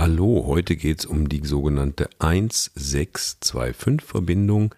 [0.00, 4.72] Hallo, heute geht es um die sogenannte 1-6-2-5-Verbindung,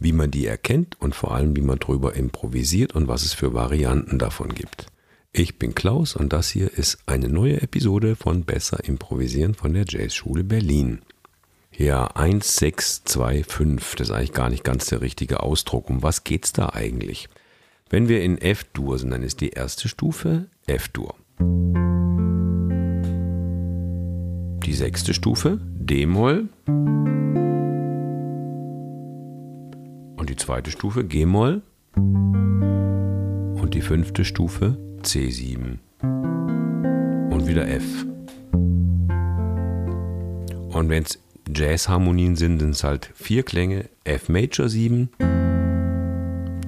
[0.00, 3.54] wie man die erkennt und vor allem, wie man darüber improvisiert und was es für
[3.54, 4.86] Varianten davon gibt.
[5.30, 9.84] Ich bin Klaus und das hier ist eine neue Episode von Besser Improvisieren von der
[9.86, 11.02] Jazzschule Berlin.
[11.70, 15.88] Ja, 1, 6, 2, 5, das ist eigentlich gar nicht ganz der richtige Ausdruck.
[15.88, 17.28] Um was geht's da eigentlich?
[17.88, 21.14] Wenn wir in F-Dur sind, dann ist die erste Stufe F-Dur.
[24.70, 26.48] Die sechste Stufe D-Moll.
[30.16, 31.62] Und die zweite Stufe G-Moll.
[31.96, 35.78] Und die fünfte Stufe C7.
[36.02, 38.06] Und wieder F.
[40.68, 41.20] Und wenn es
[41.52, 45.08] Jazzharmonien sind, sind es halt vier Klänge: F Major 7,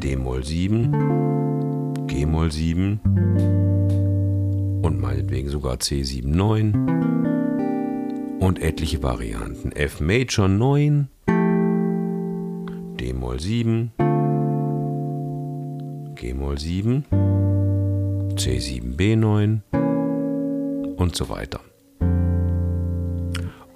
[0.00, 2.98] D-Moll 7, G-Moll 7
[4.82, 7.21] und meinetwegen sogar C7 9
[8.42, 9.70] und etliche Varianten.
[9.70, 11.06] F Major 9,
[12.98, 13.92] D-Moll 7,
[16.16, 17.04] G-Moll 7,
[18.34, 19.60] C7 B9
[20.96, 21.60] und so weiter.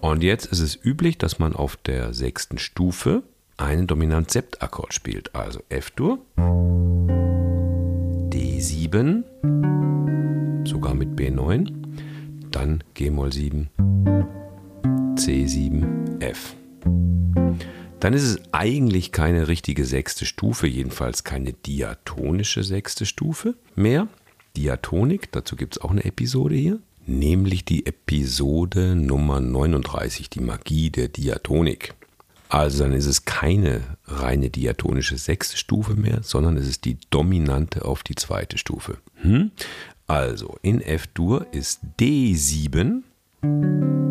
[0.01, 3.23] Und jetzt ist es üblich, dass man auf der sechsten Stufe
[3.57, 5.33] einen Dominant-Sept-Akkord spielt.
[5.37, 6.19] Also F-Dur,
[8.33, 9.23] D7,
[10.67, 11.73] sogar mit B9,
[12.51, 13.71] dann G-Moll 7,
[15.27, 16.55] C7F.
[17.99, 24.07] Dann ist es eigentlich keine richtige sechste Stufe, jedenfalls keine diatonische sechste Stufe mehr.
[24.57, 30.91] Diatonik, dazu gibt es auch eine Episode hier, nämlich die Episode Nummer 39, die Magie
[30.91, 31.95] der Diatonik.
[32.49, 37.85] Also dann ist es keine reine diatonische sechste Stufe mehr, sondern es ist die dominante
[37.85, 38.99] auf die zweite Stufe.
[39.17, 39.51] Hm?
[40.07, 43.03] Also in F-Dur ist D7
[43.43, 44.06] die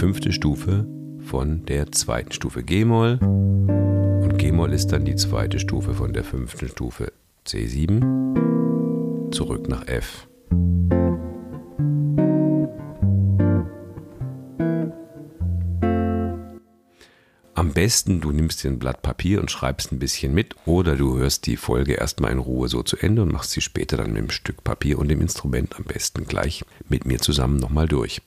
[0.00, 0.88] fünfte Stufe
[1.26, 3.18] von der zweiten Stufe G-Moll.
[3.20, 7.12] Und G-Moll ist dann die zweite Stufe von der fünften Stufe
[7.46, 9.30] C7.
[9.30, 10.26] Zurück nach F.
[17.54, 21.18] Am besten, du nimmst dir ein Blatt Papier und schreibst ein bisschen mit oder du
[21.18, 24.22] hörst die Folge erstmal in Ruhe so zu Ende und machst sie später dann mit
[24.22, 28.22] dem Stück Papier und dem Instrument am besten gleich mit mir zusammen nochmal durch.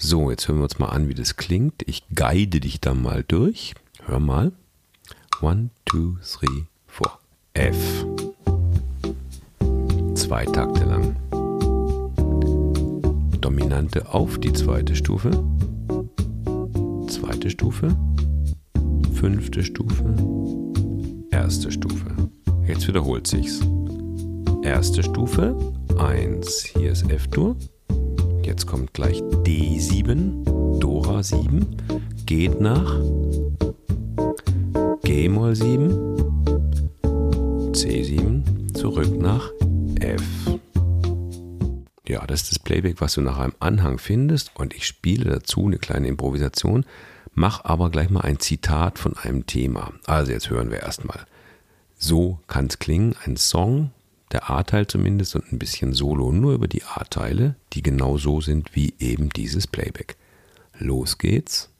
[0.00, 1.82] So, jetzt hören wir uns mal an, wie das klingt.
[1.86, 3.74] Ich guide dich da mal durch.
[4.04, 4.52] Hör mal.
[5.40, 7.18] One, two, three, four.
[7.54, 8.06] F.
[10.14, 11.16] Zwei Takte lang.
[13.40, 15.32] Dominante auf die zweite Stufe.
[17.08, 17.96] Zweite Stufe.
[19.14, 20.14] Fünfte Stufe.
[21.32, 22.14] Erste Stufe.
[22.68, 23.62] Jetzt wiederholt sich's.
[24.62, 25.56] Erste Stufe.
[25.98, 26.66] Eins.
[26.66, 27.56] Hier ist F-Dur.
[28.58, 31.76] Jetzt kommt gleich D7, Dora 7,
[32.26, 32.98] geht nach
[35.04, 35.92] G-Moll 7,
[37.72, 39.52] C7, zurück nach
[40.00, 40.24] F.
[42.08, 45.66] Ja, das ist das Playback, was du nach einem Anhang findest und ich spiele dazu
[45.66, 46.84] eine kleine Improvisation,
[47.34, 49.92] mach aber gleich mal ein Zitat von einem Thema.
[50.04, 51.26] Also jetzt hören wir erstmal.
[51.96, 53.92] So kann es klingen, ein Song
[54.32, 58.74] der A-Teil zumindest und ein bisschen Solo nur über die A-Teile, die genau so sind
[58.74, 60.16] wie eben dieses Playback.
[60.78, 61.70] Los geht's.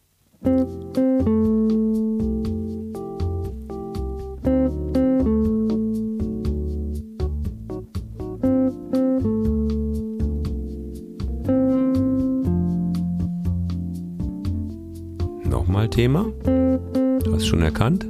[15.45, 16.25] Nochmal Thema.
[16.45, 18.07] Du hast schon erkannt.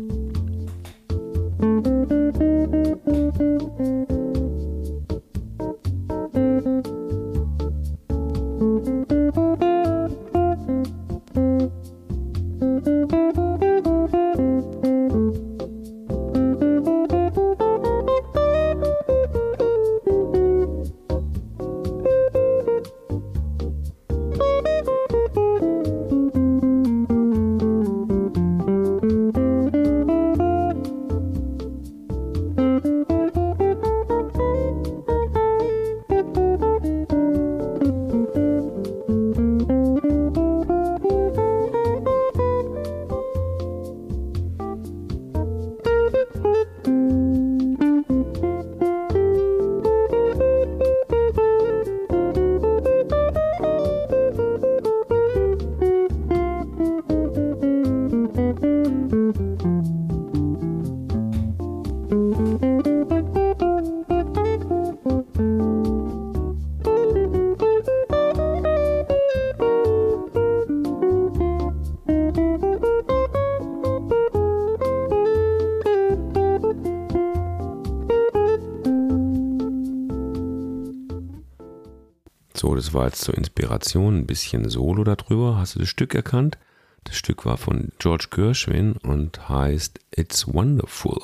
[82.89, 85.59] Das war jetzt zur Inspiration ein bisschen Solo darüber.
[85.59, 86.57] Hast du das Stück erkannt?
[87.05, 91.21] Das Stück war von George Gershwin und heißt It's Wonderful.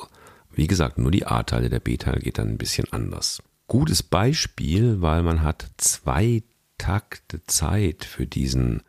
[0.51, 3.41] Wie gesagt, nur die A-Teile, der B-Teil geht dann ein bisschen anders.
[3.65, 6.43] Gutes Beispiel, weil man hat zwei
[6.77, 8.83] Takte Zeit für diesen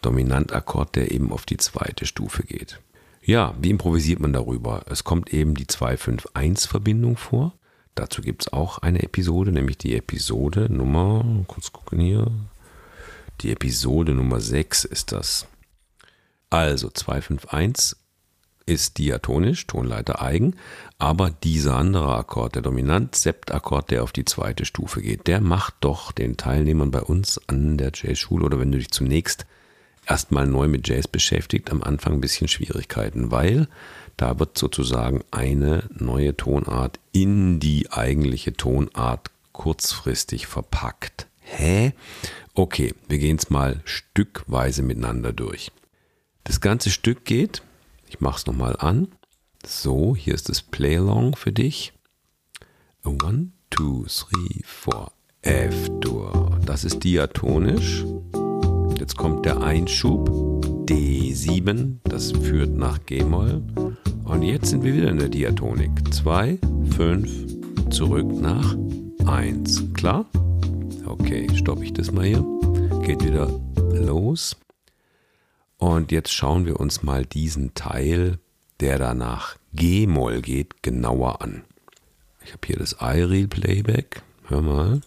[0.00, 2.80] Dominantakkord, der eben auf die zweite Stufe geht.
[3.22, 4.84] Ja, wie improvisiert man darüber?
[4.88, 7.57] Es kommt eben die 2-5-1-Verbindung vor.
[7.98, 12.30] Dazu gibt es auch eine Episode, nämlich die Episode Nummer, kurz gucken hier,
[13.40, 15.48] die Episode Nummer 6 ist das.
[16.48, 17.98] Also 251
[18.66, 20.54] ist diatonisch, Tonleiter eigen,
[20.98, 26.12] aber dieser andere Akkord, der Dominant-Sept-Akkord, der auf die zweite Stufe geht, der macht doch
[26.12, 29.44] den Teilnehmern bei uns an der Jazzschule oder wenn du dich zunächst
[30.06, 33.66] erstmal neu mit Jazz beschäftigt, am Anfang ein bisschen Schwierigkeiten, weil
[34.18, 41.28] da wird sozusagen eine neue Tonart in die eigentliche Tonart kurzfristig verpackt.
[41.40, 41.92] Hä?
[42.52, 45.70] Okay, wir gehen es mal stückweise miteinander durch.
[46.44, 47.62] Das ganze Stück geht,
[48.08, 49.08] ich mache es nochmal an.
[49.64, 51.92] So, hier ist das Playalong für dich.
[53.04, 55.12] One, two, three, four.
[55.42, 56.58] F-Dur.
[56.66, 58.04] Das ist diatonisch.
[58.98, 60.47] Jetzt kommt der Einschub.
[60.88, 61.98] D7.
[62.04, 63.62] Das führt nach G-Moll.
[64.24, 65.90] Und jetzt sind wir wieder in der Diatonik.
[66.12, 66.58] 2,
[66.96, 68.74] 5, zurück nach
[69.26, 69.92] 1.
[69.92, 70.24] Klar?
[71.04, 72.42] Okay, stoppe ich das mal hier.
[73.02, 73.48] Geht wieder
[73.92, 74.56] los.
[75.76, 78.38] Und jetzt schauen wir uns mal diesen Teil,
[78.80, 81.64] der danach G-Moll geht, genauer an.
[82.44, 84.22] Ich habe hier das iReal Playback.
[84.44, 85.00] Hör mal.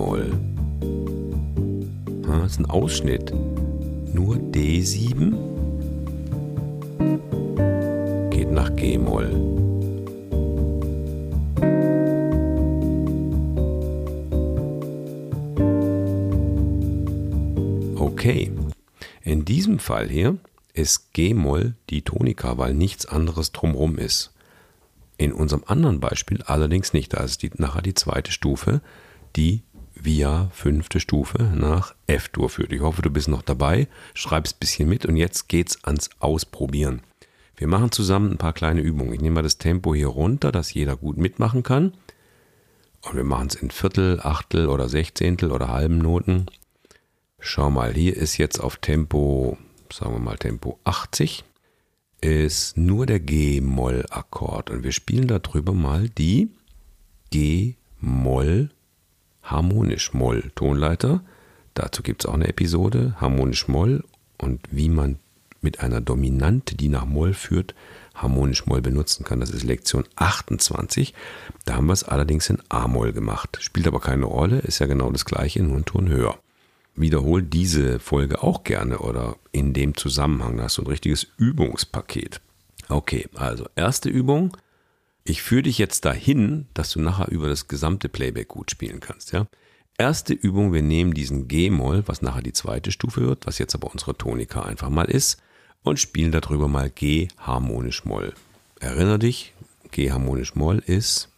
[0.00, 0.32] G-Moll.
[2.22, 3.34] Das ist ein Ausschnitt.
[4.14, 5.36] Nur D7
[8.30, 9.28] geht nach G-Moll.
[17.96, 18.50] Okay,
[19.22, 20.38] in diesem Fall hier
[20.72, 24.32] ist G-Moll die Tonika, weil nichts anderes drumherum ist.
[25.18, 27.12] In unserem anderen Beispiel allerdings nicht.
[27.12, 28.80] Da ist die, nachher die zweite Stufe,
[29.36, 29.62] die
[30.04, 32.72] via fünfte Stufe nach F-Dur führt.
[32.72, 37.02] Ich hoffe, du bist noch dabei, schreibst ein bisschen mit und jetzt geht's ans Ausprobieren.
[37.56, 39.12] Wir machen zusammen ein paar kleine Übungen.
[39.12, 41.92] Ich nehme mal das Tempo hier runter, dass jeder gut mitmachen kann.
[43.02, 46.46] Und wir machen es in Viertel, Achtel oder Sechzehntel oder halben Noten.
[47.38, 49.58] Schau mal, hier ist jetzt auf Tempo,
[49.92, 51.44] sagen wir mal Tempo 80,
[52.20, 54.70] ist nur der G-Moll-Akkord.
[54.70, 56.50] Und wir spielen darüber mal die
[57.30, 58.70] G-Moll
[59.42, 61.22] Harmonisch-Moll-Tonleiter.
[61.74, 64.04] Dazu gibt es auch eine Episode, Harmonisch-Moll
[64.38, 65.18] und wie man
[65.62, 67.74] mit einer Dominante, die nach Moll führt,
[68.14, 69.40] Harmonisch-Moll benutzen kann.
[69.40, 71.14] Das ist Lektion 28.
[71.64, 73.58] Da haben wir es allerdings in A-Moll gemacht.
[73.60, 76.38] Spielt aber keine Rolle, ist ja genau das gleiche, nur ein Ton höher.
[76.96, 80.56] Wiederhol diese Folge auch gerne oder in dem Zusammenhang.
[80.56, 82.40] Da hast du ein richtiges Übungspaket.
[82.88, 84.56] Okay, also erste Übung
[85.24, 89.32] ich führe dich jetzt dahin, dass du nachher über das gesamte Playback gut spielen kannst.
[89.32, 89.46] Ja?
[89.98, 93.90] Erste Übung, wir nehmen diesen G-Moll, was nachher die zweite Stufe wird, was jetzt aber
[93.92, 95.42] unsere Tonika einfach mal ist,
[95.82, 98.34] und spielen darüber mal G harmonisch Moll.
[98.80, 99.54] Erinner dich,
[99.90, 101.28] G harmonisch Moll ist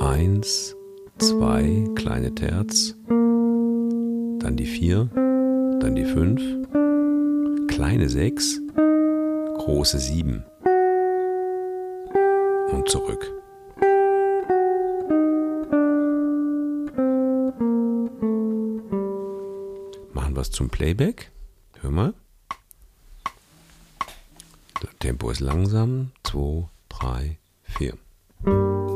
[0.00, 0.76] 1,
[1.18, 5.10] 2, kleine Terz, dann die 4,
[5.80, 8.60] dann die 5, kleine 6,
[9.58, 10.44] große 7
[12.76, 13.32] und zurück.
[20.12, 21.30] Machen wir es zum Playback.
[21.80, 22.14] Hör mal.
[24.80, 26.12] Das Tempo ist langsam.
[26.24, 28.95] 2, 3, 4.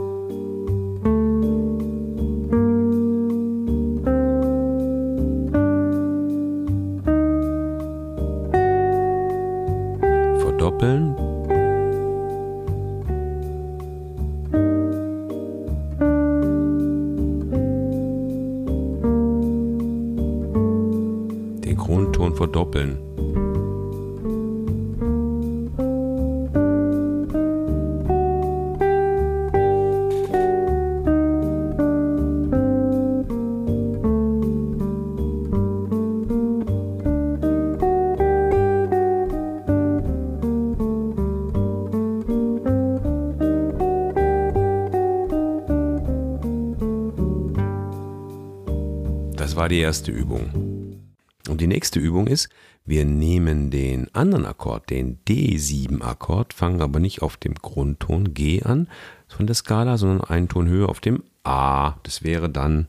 [49.60, 51.02] war die erste Übung.
[51.46, 52.48] Und die nächste Übung ist,
[52.86, 58.88] wir nehmen den anderen Akkord, den D7-Akkord, fangen aber nicht auf dem Grundton G an
[59.28, 61.96] von der Skala, sondern einen Ton höher auf dem A.
[62.04, 62.86] Das wäre dann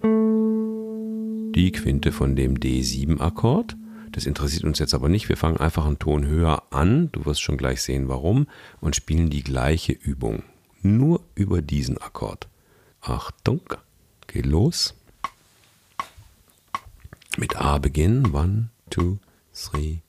[1.53, 3.75] die Quinte von dem D7-Akkord.
[4.13, 5.27] Das interessiert uns jetzt aber nicht.
[5.27, 7.09] Wir fangen einfach einen Ton höher an.
[7.11, 8.47] Du wirst schon gleich sehen, warum.
[8.79, 10.43] Und spielen die gleiche Übung.
[10.81, 12.47] Nur über diesen Akkord.
[13.01, 13.59] Achtung,
[14.27, 14.95] geht los.
[17.37, 18.33] Mit A beginnen.
[18.33, 19.19] One, two,
[19.53, 20.01] three,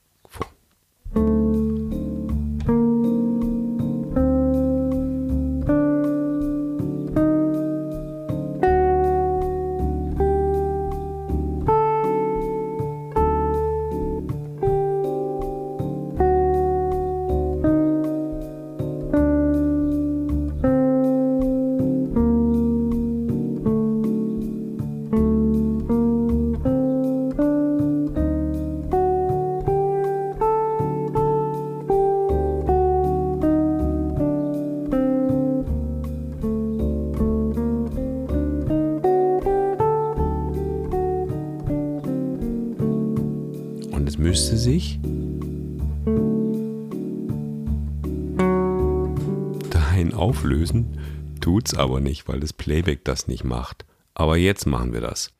[50.63, 50.97] auflösen,
[51.41, 53.85] tut's aber nicht, weil das Playback das nicht macht.
[54.13, 55.31] Aber jetzt machen wir das.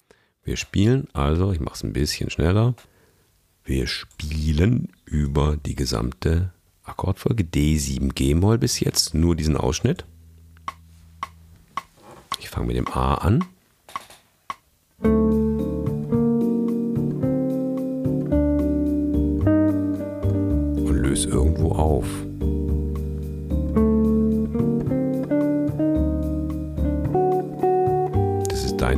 [0.44, 2.76] Wir spielen also, ich mache es ein bisschen schneller.
[3.64, 6.52] Wir spielen über die gesamte
[6.84, 10.06] Akkordfolge D7 G-Moll bis jetzt, nur diesen Ausschnitt.
[12.40, 13.46] Ich fange mit dem A an.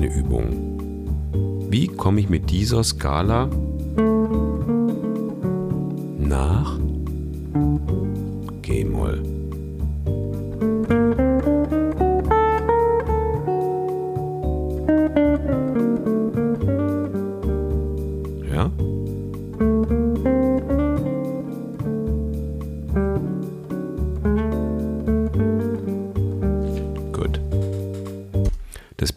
[0.05, 1.67] Deine Übung.
[1.71, 3.49] Wie komme ich mit dieser Skala
[6.19, 6.77] nach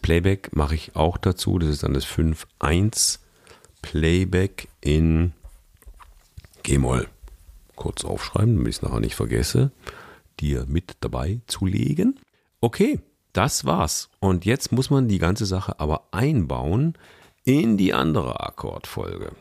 [0.09, 1.59] Playback mache ich auch dazu.
[1.59, 3.19] Das ist dann das 5.1
[3.83, 5.33] Playback in
[6.63, 7.07] G-Moll.
[7.75, 9.71] Kurz aufschreiben, damit ich es nachher nicht vergesse,
[10.39, 12.19] dir mit dabei zu legen.
[12.59, 13.01] Okay,
[13.33, 14.09] das war's.
[14.19, 16.97] Und jetzt muss man die ganze Sache aber einbauen
[17.43, 19.33] in die andere Akkordfolge.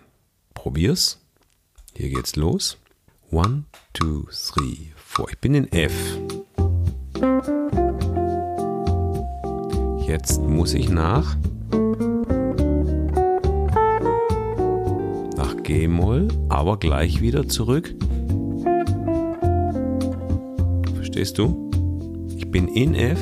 [0.53, 1.19] Probier's.
[1.97, 2.77] Hier geht's los.
[3.31, 5.31] One, two, three, four.
[5.31, 5.95] Ich bin in F.
[10.09, 11.37] Jetzt muss ich nach
[15.37, 17.95] nach G-Moll, aber gleich wieder zurück.
[20.95, 21.71] Verstehst du?
[22.39, 23.19] Ich bin in F.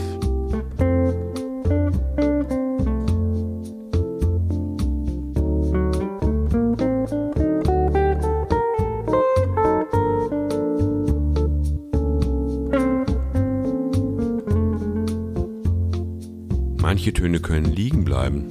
[17.36, 18.48] Töne können liegen bleiben.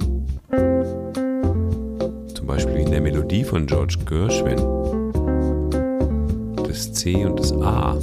[2.34, 4.58] Zum Beispiel in der Melodie von George Gershwin.
[6.66, 7.98] Das C und das A.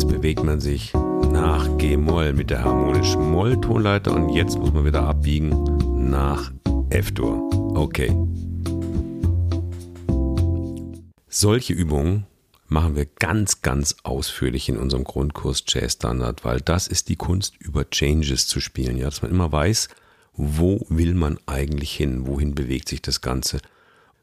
[0.00, 5.02] Jetzt bewegt man sich nach G-Moll mit der harmonischen Moll-Tonleiter und jetzt muss man wieder
[5.02, 5.50] abbiegen
[6.10, 6.50] nach
[6.88, 7.50] F-Dur.
[7.76, 8.10] Okay.
[11.28, 12.24] Solche Übungen
[12.66, 17.56] machen wir ganz, ganz ausführlich in unserem Grundkurs Jazz Standard, weil das ist die Kunst,
[17.58, 18.96] über Changes zu spielen.
[18.96, 19.90] Ja, dass man immer weiß,
[20.32, 23.58] wo will man eigentlich hin, wohin bewegt sich das Ganze.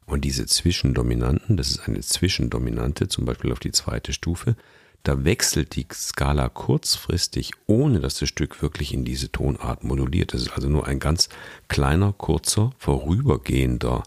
[0.06, 4.56] Und diese Zwischendominanten, das ist eine Zwischendominante, zum Beispiel auf die zweite Stufe,
[5.02, 10.34] da wechselt die Skala kurzfristig, ohne dass das Stück wirklich in diese Tonart moduliert.
[10.34, 11.28] Das ist also nur ein ganz
[11.68, 14.02] kleiner, kurzer, vorübergehender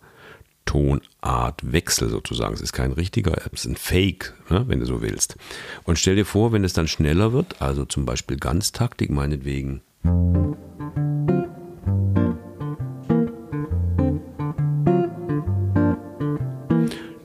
[0.66, 2.54] Tonartwechsel sozusagen.
[2.54, 5.38] Es ist kein richtiger, es ist ein Fake, ne, wenn du so willst.
[5.84, 9.82] Und stell dir vor, wenn es dann schneller wird, also zum Beispiel Ganztaktik meinetwegen.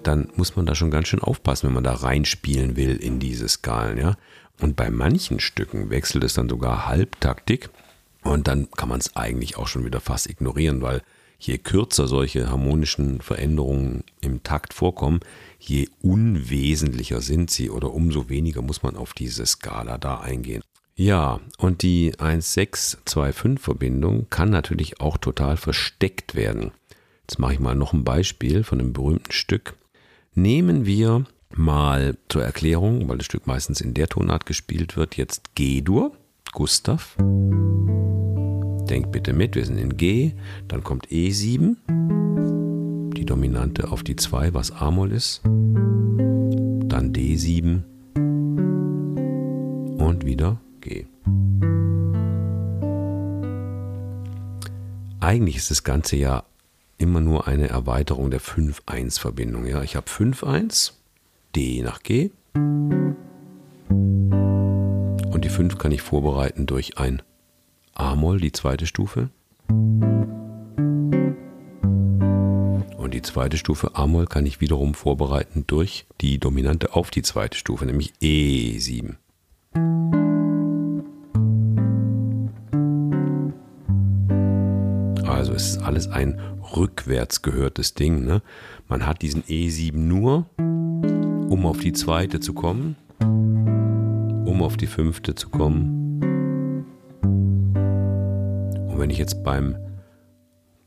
[0.06, 3.48] Dann muss man da schon ganz schön aufpassen, wenn man da reinspielen will in diese
[3.48, 4.16] Skalen, ja.
[4.60, 7.70] Und bei manchen Stücken wechselt es dann sogar Halbtaktik
[8.22, 11.02] und dann kann man es eigentlich auch schon wieder fast ignorieren, weil
[11.38, 15.20] je kürzer solche harmonischen Veränderungen im Takt vorkommen,
[15.58, 20.62] je unwesentlicher sind sie oder umso weniger muss man auf diese Skala da eingehen.
[20.98, 26.70] Ja, und die 1-6-2-5-Verbindung kann natürlich auch total versteckt werden.
[27.28, 29.75] Jetzt mache ich mal noch ein Beispiel von einem berühmten Stück.
[30.38, 31.25] Nehmen wir
[31.55, 36.12] mal zur Erklärung, weil das Stück meistens in der Tonart gespielt wird, jetzt G-Dur,
[36.52, 37.16] Gustav.
[37.16, 40.33] Denkt bitte mit, wir sind in G,
[40.69, 41.76] dann kommt E7,
[43.16, 47.83] die Dominante auf die 2, was A-Moll ist, dann D7
[49.97, 51.07] und wieder G.
[55.19, 56.45] Eigentlich ist das Ganze ja
[56.99, 59.67] immer nur eine Erweiterung der 5-1-Verbindung.
[59.67, 60.93] Ja, ich habe 5-1,
[61.55, 62.31] D nach G.
[62.55, 63.17] Und
[65.45, 67.23] die 5 kann ich vorbereiten durch ein
[67.95, 69.31] A-Moll, die zweite Stufe.
[72.97, 77.57] Und die zweite Stufe A-Moll kann ich wiederum vorbereiten durch die Dominante auf die zweite
[77.57, 79.15] Stufe, nämlich E7.
[85.25, 86.41] Also es ist alles ein
[86.75, 88.25] rückwärts gehörtes Ding.
[88.25, 88.42] Ne?
[88.88, 95.34] Man hat diesen E7 nur, um auf die zweite zu kommen, um auf die fünfte
[95.34, 96.95] zu kommen.
[98.88, 99.76] Und wenn ich jetzt beim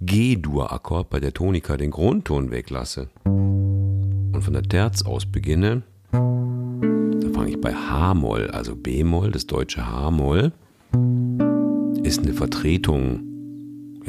[0.02, 7.50] G-Dur-Akkord bei der Tonika den Grundton weglasse und von der Terz aus beginne, dann fange
[7.50, 10.52] ich bei H-Moll, also B-Moll, das deutsche H-Moll,
[12.04, 13.22] ist eine Vertretung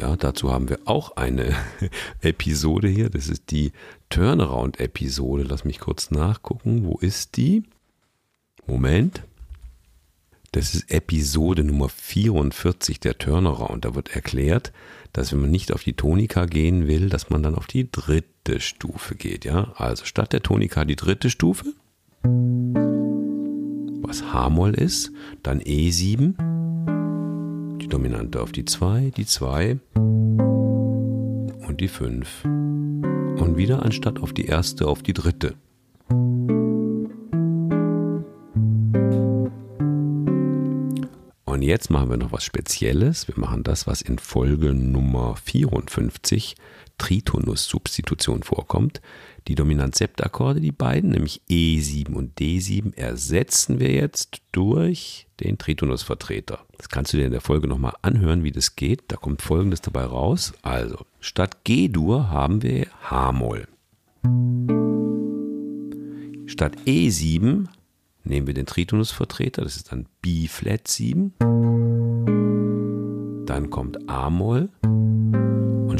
[0.01, 1.55] ja, dazu haben wir auch eine
[2.21, 3.11] Episode hier.
[3.11, 3.73] Das ist die
[4.09, 5.43] Turnaround-Episode.
[5.43, 6.85] Lass mich kurz nachgucken.
[6.85, 7.65] Wo ist die?
[8.67, 9.23] Moment.
[10.53, 13.85] Das ist Episode Nummer 44 der Turnaround.
[13.85, 14.73] Da wird erklärt,
[15.13, 18.59] dass wenn man nicht auf die Tonika gehen will, dass man dann auf die dritte
[18.59, 19.45] Stufe geht.
[19.45, 21.73] Ja, also statt der Tonika die dritte Stufe,
[24.03, 26.60] was H-Moll ist, dann E7
[27.91, 32.45] Dominante auf die 2, die 2 und die 5.
[32.45, 35.55] Und wieder anstatt auf die erste auf die dritte.
[41.45, 43.27] Und jetzt machen wir noch was Spezielles.
[43.27, 46.55] Wir machen das, was in Folge Nummer 54
[47.01, 49.01] Tritonus-Substitution vorkommt.
[49.49, 56.61] Die Dominant-Septakkorde, die beiden, nämlich E7 und D7, ersetzen wir jetzt durch den Tritonus-Vertreter.
[56.77, 59.05] Das kannst du dir in der Folge nochmal anhören, wie das geht.
[59.09, 60.53] Da kommt folgendes dabei raus.
[60.61, 63.67] Also, statt G-Dur haben wir H-Moll.
[66.47, 67.67] Statt E7
[68.25, 71.33] nehmen wir den Tritonus-Vertreter, das ist dann B-Flat 7.
[73.47, 74.69] Dann kommt A-Moll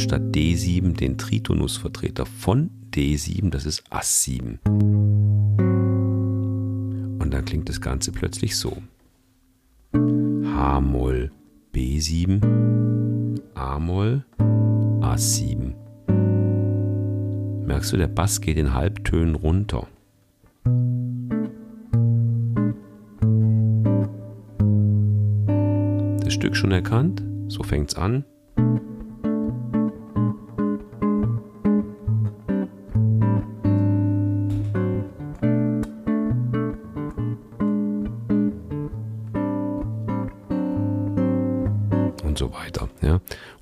[0.01, 4.59] statt D7 den Tritonus-Vertreter von D7, das ist Ass 7.
[7.19, 8.83] Und dann klingt das Ganze plötzlich so.
[9.93, 11.31] H-Moll
[11.75, 15.75] B7, A-Moll A7.
[17.67, 19.87] Merkst du, der Bass geht in Halbtönen runter.
[26.25, 27.23] Das Stück schon erkannt?
[27.49, 28.25] So fängt's an.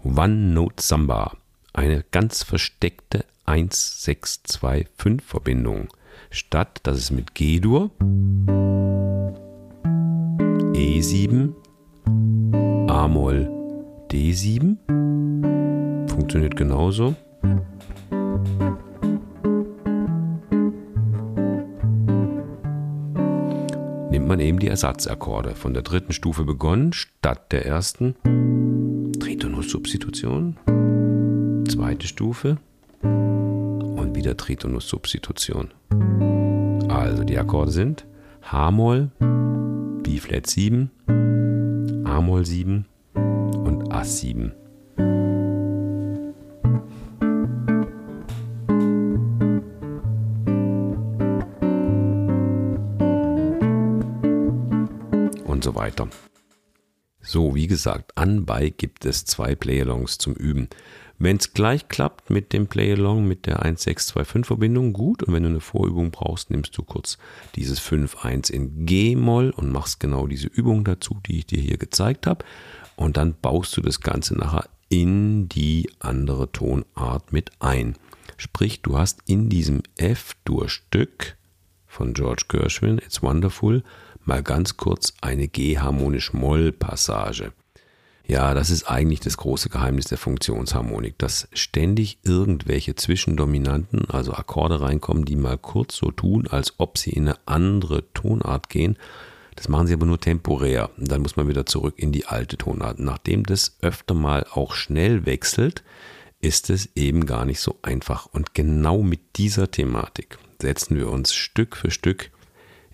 [0.04, 1.32] One-Note Samba,
[1.72, 5.88] eine ganz versteckte 1-6-2-5-Verbindung.
[6.30, 7.90] Statt dass es mit G-Dur,
[10.74, 11.54] E7,
[12.88, 13.48] A-Moll,
[14.10, 14.76] D7
[16.08, 17.14] funktioniert genauso.
[24.10, 25.54] Nimmt man eben die Ersatzakkorde.
[25.54, 28.16] Von der dritten Stufe begonnen statt der ersten
[29.68, 30.56] Tritonus-Substitution,
[31.68, 32.56] zweite Stufe
[33.02, 35.68] und wieder Tritonus-Substitution.
[36.88, 38.06] Also die Akkorde sind
[38.50, 39.10] H-Moll,
[40.02, 40.90] B-Flat 7,
[42.06, 44.52] A-Moll 7 und Ass 7.
[55.44, 56.08] Und so weiter.
[57.28, 60.70] So, wie gesagt, anbei gibt es zwei Playalongs zum Üben.
[61.18, 65.22] Wenn es gleich klappt mit dem Playalong mit der 1625-Verbindung, gut.
[65.22, 67.18] Und wenn du eine Vorübung brauchst, nimmst du kurz
[67.54, 72.26] dieses 5-1 in G-Moll und machst genau diese Übung dazu, die ich dir hier gezeigt
[72.26, 72.46] habe.
[72.96, 77.96] Und dann baust du das Ganze nachher in die andere Tonart mit ein.
[78.38, 81.36] Sprich, du hast in diesem F-Dur-Stück
[81.86, 83.82] von George Gershwin, It's Wonderful,
[84.28, 87.52] mal ganz kurz eine G-harmonisch-Moll-Passage.
[88.26, 94.82] Ja, das ist eigentlich das große Geheimnis der Funktionsharmonik, dass ständig irgendwelche Zwischendominanten, also Akkorde
[94.82, 98.98] reinkommen, die mal kurz so tun, als ob sie in eine andere Tonart gehen.
[99.56, 100.90] Das machen sie aber nur temporär.
[100.98, 102.98] Und dann muss man wieder zurück in die alte Tonart.
[102.98, 105.82] Nachdem das öfter mal auch schnell wechselt,
[106.42, 108.26] ist es eben gar nicht so einfach.
[108.26, 112.30] Und genau mit dieser Thematik setzen wir uns Stück für Stück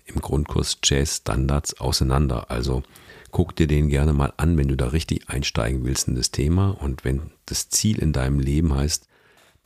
[0.05, 2.49] im Grundkurs Jazz Standards auseinander.
[2.49, 2.83] Also
[3.31, 6.69] guck dir den gerne mal an, wenn du da richtig einsteigen willst in das Thema
[6.69, 9.07] und wenn das Ziel in deinem Leben heißt,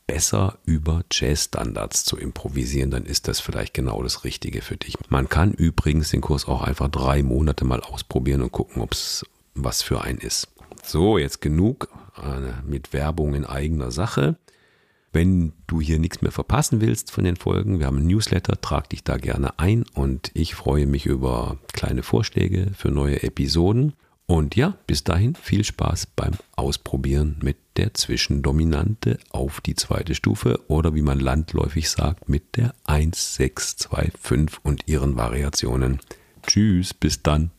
[0.09, 4.95] besser über Jazz-Standards zu improvisieren, dann ist das vielleicht genau das Richtige für dich.
[5.09, 9.23] Man kann übrigens den Kurs auch einfach drei Monate mal ausprobieren und gucken, ob es
[9.53, 10.47] was für einen ist.
[10.83, 14.35] So, jetzt genug äh, mit Werbung in eigener Sache.
[15.11, 18.89] Wenn du hier nichts mehr verpassen willst von den Folgen, wir haben ein Newsletter, trag
[18.89, 23.93] dich da gerne ein und ich freue mich über kleine Vorschläge für neue Episoden.
[24.27, 30.59] Und ja, bis dahin viel Spaß beim Ausprobieren mit der Zwischendominante auf die zweite Stufe
[30.67, 35.99] oder wie man landläufig sagt, mit der 1, 6, 2, 5 und ihren Variationen.
[36.45, 37.49] Tschüss, bis dann.